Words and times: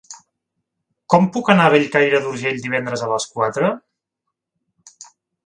Com 1.13 1.27
puc 1.35 1.51
anar 1.53 1.67
a 1.69 1.71
Bellcaire 1.75 2.23
d'Urgell 2.23 2.63
divendres 2.65 3.05
a 3.05 3.11
les 3.13 3.29
quatre? 3.37 3.71